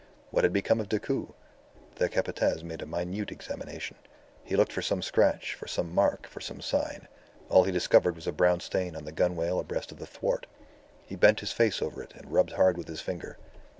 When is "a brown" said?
8.25-8.61